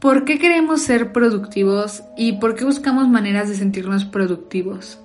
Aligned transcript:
¿Por 0.00 0.24
qué 0.24 0.38
queremos 0.38 0.82
ser 0.82 1.12
productivos 1.12 2.04
y 2.16 2.34
por 2.34 2.54
qué 2.54 2.64
buscamos 2.64 3.08
maneras 3.08 3.48
de 3.48 3.56
sentirnos 3.56 4.04
productivos? 4.04 5.00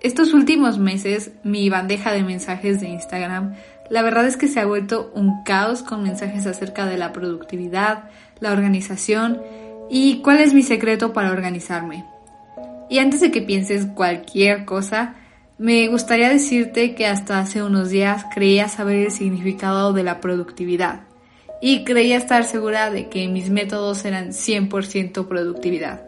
Estos 0.00 0.34
últimos 0.34 0.80
meses, 0.80 1.30
mi 1.44 1.70
bandeja 1.70 2.10
de 2.10 2.24
mensajes 2.24 2.80
de 2.80 2.88
Instagram, 2.88 3.54
la 3.88 4.02
verdad 4.02 4.26
es 4.26 4.36
que 4.36 4.48
se 4.48 4.58
ha 4.58 4.66
vuelto 4.66 5.12
un 5.14 5.44
caos 5.44 5.84
con 5.84 6.02
mensajes 6.02 6.48
acerca 6.48 6.84
de 6.84 6.98
la 6.98 7.12
productividad, 7.12 8.10
la 8.40 8.50
organización 8.50 9.40
y 9.88 10.20
cuál 10.20 10.38
es 10.38 10.52
mi 10.52 10.64
secreto 10.64 11.12
para 11.12 11.30
organizarme. 11.30 12.04
Y 12.90 12.98
antes 12.98 13.20
de 13.20 13.30
que 13.30 13.40
pienses 13.40 13.86
cualquier 13.86 14.64
cosa, 14.64 15.14
me 15.58 15.86
gustaría 15.86 16.28
decirte 16.28 16.96
que 16.96 17.06
hasta 17.06 17.38
hace 17.38 17.62
unos 17.62 17.90
días 17.90 18.26
creía 18.34 18.66
saber 18.66 18.96
el 18.96 19.12
significado 19.12 19.92
de 19.92 20.02
la 20.02 20.20
productividad 20.20 21.02
y 21.60 21.84
creía 21.84 22.16
estar 22.16 22.44
segura 22.44 22.90
de 22.90 23.08
que 23.08 23.28
mis 23.28 23.50
métodos 23.50 24.04
eran 24.04 24.28
100% 24.28 25.26
productividad. 25.26 26.02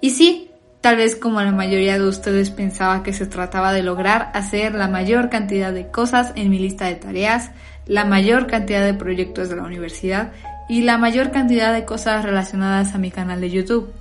Y 0.00 0.10
sí, 0.10 0.50
tal 0.80 0.96
vez 0.96 1.16
como 1.16 1.42
la 1.42 1.52
mayoría 1.52 1.98
de 1.98 2.08
ustedes 2.08 2.50
pensaba 2.50 3.02
que 3.02 3.12
se 3.12 3.26
trataba 3.26 3.72
de 3.72 3.82
lograr 3.82 4.30
hacer 4.34 4.74
la 4.74 4.88
mayor 4.88 5.28
cantidad 5.28 5.72
de 5.72 5.90
cosas 5.90 6.32
en 6.36 6.50
mi 6.50 6.58
lista 6.58 6.86
de 6.86 6.94
tareas, 6.94 7.50
la 7.86 8.04
mayor 8.04 8.46
cantidad 8.46 8.84
de 8.84 8.94
proyectos 8.94 9.48
de 9.48 9.56
la 9.56 9.64
universidad 9.64 10.32
y 10.68 10.82
la 10.82 10.98
mayor 10.98 11.32
cantidad 11.32 11.74
de 11.74 11.84
cosas 11.84 12.24
relacionadas 12.24 12.94
a 12.94 12.98
mi 12.98 13.10
canal 13.10 13.40
de 13.40 13.50
YouTube. 13.50 13.92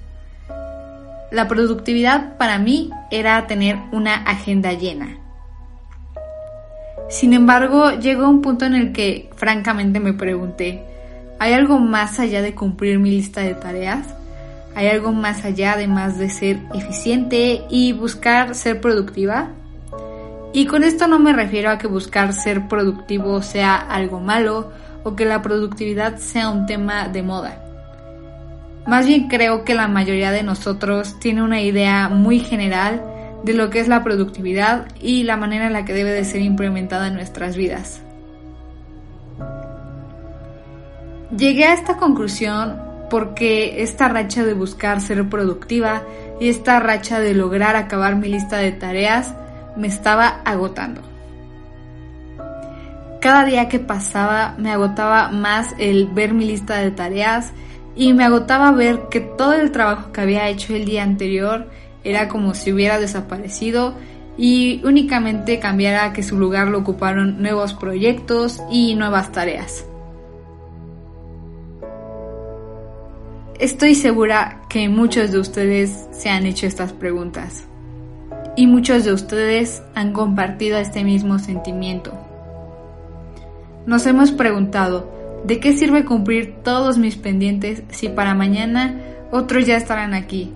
La 1.31 1.47
productividad 1.47 2.37
para 2.37 2.59
mí 2.59 2.91
era 3.11 3.45
tener 3.47 3.77
una 3.91 4.15
agenda 4.15 4.73
llena, 4.73 5.17
sin 7.09 7.33
embargo, 7.33 7.91
llegó 7.91 8.29
un 8.29 8.41
punto 8.41 8.65
en 8.65 8.75
el 8.75 8.93
que 8.93 9.29
francamente 9.35 9.99
me 9.99 10.13
pregunté, 10.13 10.83
¿hay 11.39 11.53
algo 11.53 11.79
más 11.79 12.19
allá 12.19 12.41
de 12.41 12.53
cumplir 12.53 12.99
mi 12.99 13.09
lista 13.09 13.41
de 13.41 13.55
tareas? 13.55 14.07
¿Hay 14.75 14.87
algo 14.87 15.11
más 15.11 15.43
allá 15.43 15.73
además 15.73 16.19
de 16.19 16.29
ser 16.29 16.59
eficiente 16.73 17.63
y 17.69 17.93
buscar 17.93 18.53
ser 18.53 18.79
productiva? 18.79 19.49
Y 20.53 20.67
con 20.67 20.83
esto 20.83 21.07
no 21.07 21.19
me 21.19 21.33
refiero 21.33 21.71
a 21.71 21.77
que 21.77 21.87
buscar 21.87 22.33
ser 22.33 22.67
productivo 22.67 23.41
sea 23.41 23.75
algo 23.75 24.19
malo 24.19 24.71
o 25.03 25.15
que 25.15 25.25
la 25.25 25.41
productividad 25.41 26.17
sea 26.17 26.49
un 26.49 26.65
tema 26.65 27.07
de 27.07 27.23
moda. 27.23 27.63
Más 28.87 29.05
bien 29.05 29.27
creo 29.27 29.63
que 29.63 29.75
la 29.75 29.87
mayoría 29.87 30.31
de 30.31 30.43
nosotros 30.43 31.19
tiene 31.19 31.43
una 31.43 31.61
idea 31.61 32.09
muy 32.09 32.39
general 32.39 33.01
de 33.43 33.53
lo 33.53 33.69
que 33.69 33.79
es 33.79 33.87
la 33.87 34.03
productividad 34.03 34.87
y 34.99 35.23
la 35.23 35.37
manera 35.37 35.67
en 35.67 35.73
la 35.73 35.85
que 35.85 35.93
debe 35.93 36.11
de 36.11 36.25
ser 36.25 36.41
implementada 36.41 37.07
en 37.07 37.13
nuestras 37.13 37.55
vidas. 37.55 38.01
Llegué 41.35 41.65
a 41.65 41.73
esta 41.73 41.97
conclusión 41.97 42.81
porque 43.09 43.81
esta 43.81 44.07
racha 44.07 44.43
de 44.43 44.53
buscar 44.53 45.01
ser 45.01 45.27
productiva 45.29 46.03
y 46.39 46.49
esta 46.49 46.79
racha 46.79 47.19
de 47.19 47.33
lograr 47.33 47.75
acabar 47.75 48.15
mi 48.15 48.29
lista 48.29 48.57
de 48.57 48.71
tareas 48.71 49.33
me 49.75 49.87
estaba 49.87 50.41
agotando. 50.45 51.01
Cada 53.21 53.45
día 53.45 53.67
que 53.67 53.79
pasaba 53.79 54.55
me 54.57 54.71
agotaba 54.71 55.29
más 55.29 55.75
el 55.77 56.07
ver 56.07 56.33
mi 56.33 56.45
lista 56.45 56.77
de 56.77 56.91
tareas 56.91 57.51
y 57.95 58.13
me 58.13 58.23
agotaba 58.23 58.71
ver 58.71 59.09
que 59.11 59.19
todo 59.19 59.53
el 59.53 59.71
trabajo 59.71 60.11
que 60.11 60.21
había 60.21 60.47
hecho 60.47 60.73
el 60.73 60.85
día 60.85 61.03
anterior 61.03 61.67
era 62.03 62.27
como 62.27 62.53
si 62.53 62.71
hubiera 62.71 62.99
desaparecido 62.99 63.93
y 64.37 64.81
únicamente 64.85 65.59
cambiara 65.59 66.13
que 66.13 66.23
su 66.23 66.37
lugar 66.37 66.67
lo 66.69 66.79
ocuparon 66.79 67.41
nuevos 67.41 67.73
proyectos 67.73 68.61
y 68.71 68.95
nuevas 68.95 69.31
tareas. 69.31 69.85
Estoy 73.59 73.95
segura 73.95 74.61
que 74.69 74.87
muchos 74.87 75.31
de 75.31 75.39
ustedes 75.39 76.07
se 76.11 76.29
han 76.29 76.45
hecho 76.45 76.65
estas 76.65 76.93
preguntas 76.93 77.65
y 78.55 78.67
muchos 78.67 79.03
de 79.03 79.11
ustedes 79.11 79.83
han 79.95 80.13
compartido 80.13 80.77
este 80.77 81.03
mismo 81.03 81.39
sentimiento. 81.39 82.13
Nos 83.85 84.05
hemos 84.05 84.31
preguntado, 84.31 85.11
¿de 85.43 85.59
qué 85.59 85.75
sirve 85.75 86.05
cumplir 86.05 86.55
todos 86.63 86.97
mis 86.97 87.17
pendientes 87.17 87.83
si 87.89 88.07
para 88.07 88.35
mañana 88.35 88.95
otros 89.31 89.65
ya 89.65 89.75
estarán 89.75 90.13
aquí? 90.13 90.53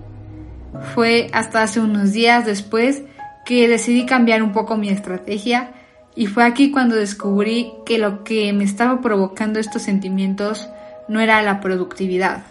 Fue 0.94 1.28
hasta 1.32 1.62
hace 1.62 1.80
unos 1.80 2.12
días 2.12 2.44
después 2.44 3.02
que 3.44 3.68
decidí 3.68 4.06
cambiar 4.06 4.42
un 4.42 4.52
poco 4.52 4.76
mi 4.76 4.88
estrategia 4.88 5.72
y 6.16 6.26
fue 6.26 6.44
aquí 6.44 6.70
cuando 6.70 6.96
descubrí 6.96 7.72
que 7.84 7.98
lo 7.98 8.24
que 8.24 8.52
me 8.52 8.64
estaba 8.64 9.00
provocando 9.00 9.58
estos 9.58 9.82
sentimientos 9.82 10.68
no 11.08 11.20
era 11.20 11.42
la 11.42 11.60
productividad, 11.60 12.44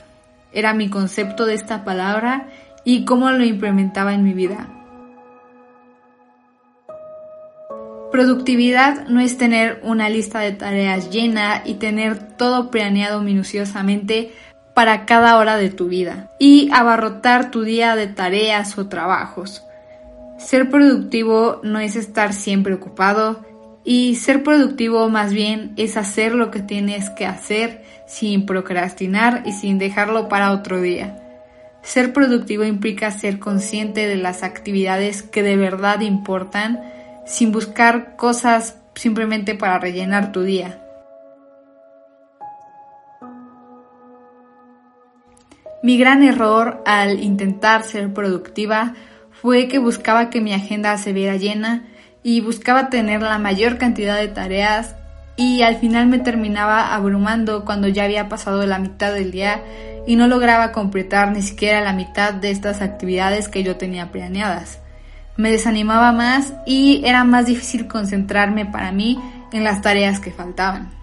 era 0.51 0.73
mi 0.73 0.89
concepto 0.89 1.45
de 1.45 1.56
esta 1.56 1.84
palabra 1.84 2.47
y 2.84 3.06
cómo 3.06 3.31
lo 3.31 3.44
implementaba 3.44 4.13
en 4.13 4.23
mi 4.23 4.34
vida. 4.34 4.69
Productividad 8.11 9.07
no 9.07 9.22
es 9.22 9.40
tener 9.40 9.79
una 9.84 10.07
lista 10.07 10.40
de 10.40 10.51
tareas 10.51 11.09
llena 11.09 11.63
y 11.66 11.75
tener 11.75 12.38
todo 12.38 12.69
planeado 12.69 13.22
minuciosamente 13.22 14.31
para 14.73 15.06
cada 15.06 15.38
hora 15.38 15.57
de 15.57 15.69
tu 15.69 15.88
vida 15.88 16.31
y 16.39 16.69
abarrotar 16.72 17.51
tu 17.51 17.63
día 17.63 17.95
de 17.95 18.07
tareas 18.07 18.78
o 18.78 18.88
trabajos. 18.88 19.63
Ser 20.38 20.69
productivo 20.69 21.61
no 21.63 21.79
es 21.79 21.95
estar 21.95 22.34
siempre 22.34 22.73
ocupado 22.73 23.45
y 23.84 24.16
ser 24.16 24.44
productivo 24.44 25.09
más 25.09 25.34
bien 25.34 25.73
es 25.78 25.97
hacer 25.97 26.34
lo 26.34 26.51
que 26.51 26.61
tienes 26.61 27.09
que 27.11 27.25
hacer 27.25 27.84
sin 28.07 28.45
procrastinar 28.45 29.44
y 29.45 29.51
sin 29.51 29.78
dejarlo 29.78 30.29
para 30.29 30.51
otro 30.51 30.81
día. 30.81 31.19
Ser 31.81 32.13
productivo 32.13 32.63
implica 32.63 33.11
ser 33.11 33.40
consciente 33.40 34.07
de 34.07 34.16
las 34.16 34.41
actividades 34.41 35.22
que 35.22 35.44
de 35.44 35.57
verdad 35.57 36.00
importan 36.00 36.79
sin 37.25 37.51
buscar 37.51 38.16
cosas 38.16 38.78
simplemente 38.95 39.55
para 39.55 39.79
rellenar 39.79 40.31
tu 40.31 40.44
día. 40.44 40.83
Mi 45.84 45.98
gran 45.98 46.24
error 46.24 46.82
al 46.86 47.20
intentar 47.20 47.84
ser 47.84 48.14
productiva 48.14 48.94
fue 49.32 49.68
que 49.68 49.80
buscaba 49.80 50.30
que 50.30 50.40
mi 50.40 50.54
agenda 50.54 50.98
se 50.98 51.12
viera 51.12 51.36
llena 51.36 51.84
y 52.24 52.40
buscaba 52.40 52.90
tener 52.90 53.22
la 53.22 53.38
mayor 53.38 53.78
cantidad 53.78 54.16
de 54.16 54.30
tareas 54.30 54.96
y 55.36 55.62
al 55.62 55.76
final 55.76 56.08
me 56.08 56.20
terminaba 56.20 56.96
abrumando 56.96 57.66
cuando 57.66 57.90
ya 57.90 58.06
había 58.06 58.30
pasado 58.30 58.66
la 58.66 58.80
mitad 58.80 59.14
del 59.14 59.32
día 59.32 59.62
y 60.08 60.16
no 60.16 60.30
lograba 60.30 60.72
completar 60.72 61.34
ni 61.34 61.42
siquiera 61.42 61.82
la 61.82 61.92
mitad 61.92 62.34
de 62.34 62.52
estas 62.52 62.82
actividades 62.82 63.50
que 63.50 63.64
yo 63.64 63.76
tenía 63.76 64.10
planeadas. 64.10 64.80
Me 65.36 65.52
desanimaba 65.52 66.14
más 66.14 66.54
y 66.66 67.02
era 67.04 67.26
más 67.26 67.46
difícil 67.46 67.90
concentrarme 67.90 68.66
para 68.66 68.94
mí 68.94 69.20
en 69.52 69.66
las 69.66 69.82
tareas 69.82 70.22
que 70.22 70.32
faltaban. 70.32 71.03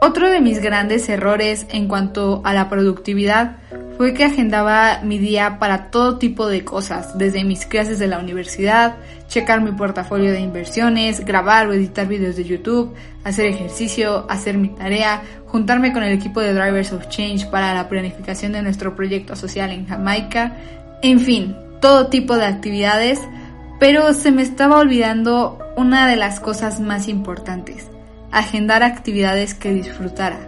Otro 0.00 0.30
de 0.30 0.40
mis 0.40 0.60
grandes 0.60 1.08
errores 1.08 1.66
en 1.70 1.88
cuanto 1.88 2.40
a 2.44 2.54
la 2.54 2.68
productividad 2.68 3.56
fue 3.96 4.14
que 4.14 4.24
agendaba 4.24 5.00
mi 5.02 5.18
día 5.18 5.58
para 5.58 5.90
todo 5.90 6.18
tipo 6.18 6.46
de 6.46 6.64
cosas, 6.64 7.18
desde 7.18 7.42
mis 7.42 7.66
clases 7.66 7.98
de 7.98 8.06
la 8.06 8.20
universidad, 8.20 8.94
checar 9.26 9.60
mi 9.60 9.72
portafolio 9.72 10.30
de 10.30 10.38
inversiones, 10.38 11.24
grabar 11.24 11.66
o 11.66 11.72
editar 11.72 12.06
videos 12.06 12.36
de 12.36 12.44
YouTube, 12.44 12.94
hacer 13.24 13.46
ejercicio, 13.46 14.24
hacer 14.30 14.56
mi 14.56 14.68
tarea, 14.68 15.22
juntarme 15.46 15.92
con 15.92 16.04
el 16.04 16.12
equipo 16.12 16.40
de 16.40 16.54
Drivers 16.54 16.92
of 16.92 17.08
Change 17.08 17.46
para 17.46 17.74
la 17.74 17.88
planificación 17.88 18.52
de 18.52 18.62
nuestro 18.62 18.94
proyecto 18.94 19.34
social 19.34 19.72
en 19.72 19.88
Jamaica, 19.88 20.52
en 21.02 21.18
fin, 21.18 21.56
todo 21.80 22.06
tipo 22.06 22.36
de 22.36 22.46
actividades, 22.46 23.20
pero 23.80 24.14
se 24.14 24.30
me 24.30 24.42
estaba 24.42 24.78
olvidando 24.78 25.58
una 25.76 26.06
de 26.06 26.14
las 26.14 26.38
cosas 26.38 26.78
más 26.78 27.08
importantes, 27.08 27.88
agendar 28.32 28.82
actividades 28.82 29.54
que 29.54 29.72
disfrutara. 29.72 30.38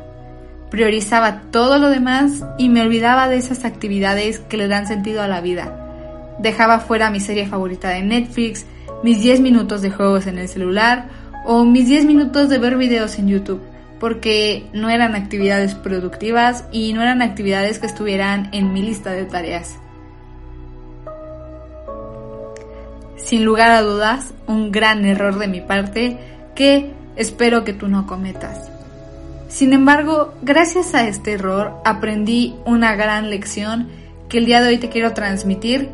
Priorizaba 0.70 1.42
todo 1.50 1.78
lo 1.78 1.90
demás 1.90 2.44
y 2.58 2.68
me 2.68 2.82
olvidaba 2.82 3.28
de 3.28 3.36
esas 3.36 3.64
actividades 3.64 4.38
que 4.38 4.56
le 4.56 4.68
dan 4.68 4.86
sentido 4.86 5.22
a 5.22 5.28
la 5.28 5.40
vida. 5.40 6.36
Dejaba 6.38 6.80
fuera 6.80 7.10
mi 7.10 7.20
serie 7.20 7.46
favorita 7.46 7.90
de 7.90 8.02
Netflix, 8.02 8.66
mis 9.02 9.20
10 9.20 9.40
minutos 9.40 9.82
de 9.82 9.90
juegos 9.90 10.26
en 10.26 10.38
el 10.38 10.48
celular 10.48 11.08
o 11.44 11.64
mis 11.64 11.88
10 11.88 12.04
minutos 12.04 12.48
de 12.48 12.58
ver 12.58 12.76
videos 12.76 13.18
en 13.18 13.28
YouTube, 13.28 13.62
porque 13.98 14.68
no 14.72 14.90
eran 14.90 15.14
actividades 15.14 15.74
productivas 15.74 16.64
y 16.70 16.92
no 16.92 17.02
eran 17.02 17.22
actividades 17.22 17.78
que 17.78 17.86
estuvieran 17.86 18.48
en 18.52 18.72
mi 18.72 18.82
lista 18.82 19.10
de 19.10 19.24
tareas. 19.24 19.76
Sin 23.16 23.44
lugar 23.44 23.70
a 23.70 23.82
dudas, 23.82 24.34
un 24.46 24.72
gran 24.72 25.04
error 25.04 25.38
de 25.38 25.48
mi 25.48 25.60
parte 25.60 26.18
que 26.54 26.92
espero 27.20 27.64
que 27.64 27.74
tú 27.74 27.86
no 27.86 28.06
cometas. 28.06 28.70
Sin 29.48 29.74
embargo, 29.74 30.32
gracias 30.40 30.94
a 30.94 31.06
este 31.06 31.32
error 31.32 31.74
aprendí 31.84 32.54
una 32.64 32.96
gran 32.96 33.28
lección 33.28 33.88
que 34.30 34.38
el 34.38 34.46
día 34.46 34.62
de 34.62 34.68
hoy 34.68 34.78
te 34.78 34.88
quiero 34.88 35.12
transmitir 35.12 35.90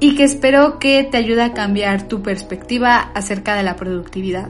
y 0.00 0.16
que 0.16 0.24
espero 0.24 0.78
que 0.78 1.04
te 1.04 1.18
ayude 1.18 1.42
a 1.42 1.52
cambiar 1.52 2.08
tu 2.08 2.22
perspectiva 2.22 2.96
acerca 3.14 3.56
de 3.56 3.62
la 3.62 3.76
productividad. 3.76 4.48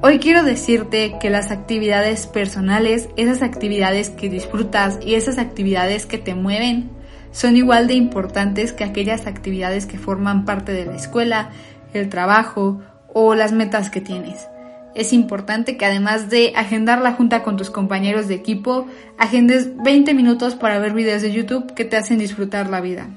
Hoy 0.00 0.20
quiero 0.20 0.42
decirte 0.42 1.16
que 1.20 1.28
las 1.28 1.50
actividades 1.50 2.26
personales, 2.26 3.10
esas 3.16 3.42
actividades 3.42 4.08
que 4.08 4.30
disfrutas 4.30 4.98
y 5.04 5.16
esas 5.16 5.36
actividades 5.36 6.06
que 6.06 6.16
te 6.16 6.34
mueven, 6.34 6.88
son 7.30 7.56
igual 7.56 7.88
de 7.88 7.94
importantes 7.94 8.72
que 8.72 8.84
aquellas 8.84 9.26
actividades 9.26 9.84
que 9.84 9.98
forman 9.98 10.46
parte 10.46 10.72
de 10.72 10.86
la 10.86 10.96
escuela, 10.96 11.50
el 11.92 12.08
trabajo 12.08 12.80
o 13.18 13.34
las 13.34 13.52
metas 13.52 13.88
que 13.88 14.02
tienes. 14.02 14.46
Es 14.94 15.14
importante 15.14 15.78
que 15.78 15.86
además 15.86 16.28
de 16.28 16.52
agendar 16.54 17.00
la 17.00 17.12
junta 17.12 17.42
con 17.42 17.56
tus 17.56 17.70
compañeros 17.70 18.28
de 18.28 18.34
equipo, 18.34 18.86
agendes 19.16 19.74
20 19.82 20.12
minutos 20.12 20.54
para 20.54 20.78
ver 20.78 20.92
videos 20.92 21.22
de 21.22 21.32
YouTube 21.32 21.72
que 21.72 21.86
te 21.86 21.96
hacen 21.96 22.18
disfrutar 22.18 22.68
la 22.68 22.82
vida. 22.82 23.08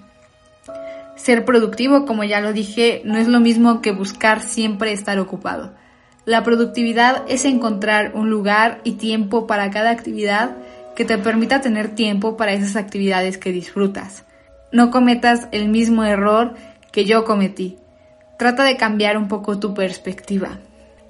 Ser 1.18 1.44
productivo, 1.44 2.06
como 2.06 2.24
ya 2.24 2.40
lo 2.40 2.54
dije, 2.54 3.02
no 3.04 3.18
es 3.18 3.28
lo 3.28 3.42
mismo 3.42 3.82
que 3.82 3.92
buscar 3.92 4.40
siempre 4.40 4.94
estar 4.94 5.20
ocupado. 5.20 5.74
La 6.24 6.46
productividad 6.46 7.26
es 7.28 7.44
encontrar 7.44 8.14
un 8.16 8.30
lugar 8.30 8.80
y 8.86 8.94
tiempo 8.94 9.48
para 9.48 9.70
cada 9.70 9.90
actividad 9.90 10.56
que 10.96 11.04
te 11.04 11.18
permita 11.18 11.60
tener 11.60 11.90
tiempo 11.90 12.38
para 12.38 12.54
esas 12.54 12.78
actividades 12.78 13.38
que 13.38 13.52
disfrutas. 13.52 14.24
No 14.72 14.92
cometas 14.92 15.50
el 15.52 15.68
mismo 15.68 16.06
error 16.06 16.54
que 16.94 17.04
yo 17.04 17.26
cometí. 17.26 17.80
Trata 18.40 18.64
de 18.64 18.78
cambiar 18.78 19.18
un 19.18 19.28
poco 19.28 19.60
tu 19.60 19.74
perspectiva. 19.74 20.60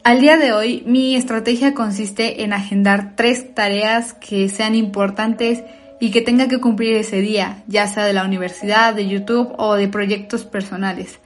Al 0.03 0.19
día 0.19 0.35
de 0.37 0.51
hoy, 0.51 0.81
mi 0.87 1.15
estrategia 1.15 1.75
consiste 1.75 2.41
en 2.41 2.53
agendar 2.53 3.13
tres 3.15 3.53
tareas 3.53 4.15
que 4.15 4.49
sean 4.49 4.73
importantes 4.73 5.61
y 5.99 6.09
que 6.09 6.21
tenga 6.21 6.47
que 6.47 6.59
cumplir 6.59 6.95
ese 6.95 7.21
día, 7.21 7.61
ya 7.67 7.85
sea 7.85 8.05
de 8.05 8.13
la 8.13 8.25
universidad, 8.25 8.95
de 8.95 9.07
YouTube 9.07 9.53
o 9.59 9.75
de 9.75 9.87
proyectos 9.87 10.43
personales. 10.43 11.19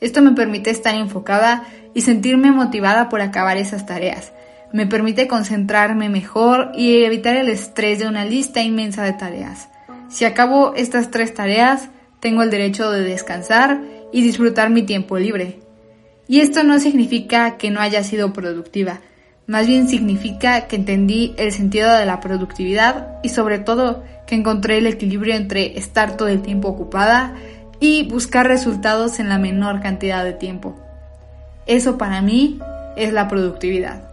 Esto 0.00 0.22
me 0.22 0.32
permite 0.32 0.70
estar 0.70 0.94
enfocada 0.94 1.64
y 1.92 2.00
sentirme 2.00 2.52
motivada 2.52 3.10
por 3.10 3.20
acabar 3.20 3.58
esas 3.58 3.84
tareas. 3.84 4.32
Me 4.72 4.86
permite 4.86 5.28
concentrarme 5.28 6.08
mejor 6.08 6.72
y 6.74 7.04
evitar 7.04 7.36
el 7.36 7.50
estrés 7.50 7.98
de 7.98 8.08
una 8.08 8.24
lista 8.24 8.62
inmensa 8.62 9.04
de 9.04 9.12
tareas. 9.12 9.68
Si 10.08 10.24
acabo 10.24 10.72
estas 10.74 11.10
tres 11.10 11.34
tareas, 11.34 11.90
tengo 12.20 12.42
el 12.42 12.48
derecho 12.48 12.90
de 12.90 13.02
descansar 13.02 13.82
y 14.12 14.22
disfrutar 14.22 14.70
mi 14.70 14.82
tiempo 14.82 15.18
libre. 15.18 15.58
Y 16.28 16.40
esto 16.40 16.62
no 16.62 16.78
significa 16.78 17.56
que 17.56 17.70
no 17.70 17.80
haya 17.80 18.02
sido 18.04 18.32
productiva, 18.32 19.00
más 19.50 19.66
bien 19.66 19.88
significa 19.88 20.68
que 20.68 20.76
entendí 20.76 21.34
el 21.36 21.50
sentido 21.50 21.92
de 21.92 22.06
la 22.06 22.20
productividad 22.20 23.18
y 23.24 23.30
sobre 23.30 23.58
todo 23.58 24.04
que 24.24 24.36
encontré 24.36 24.78
el 24.78 24.86
equilibrio 24.86 25.34
entre 25.34 25.76
estar 25.76 26.16
todo 26.16 26.28
el 26.28 26.40
tiempo 26.40 26.68
ocupada 26.68 27.34
y 27.80 28.08
buscar 28.08 28.46
resultados 28.46 29.18
en 29.18 29.28
la 29.28 29.38
menor 29.38 29.80
cantidad 29.80 30.24
de 30.24 30.34
tiempo. 30.34 30.76
Eso 31.66 31.98
para 31.98 32.22
mí 32.22 32.60
es 32.96 33.12
la 33.12 33.26
productividad. 33.26 34.09